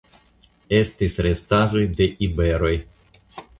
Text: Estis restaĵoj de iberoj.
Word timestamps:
Estis 0.77 1.19
restaĵoj 1.27 1.85
de 2.01 2.09
iberoj. 2.31 2.75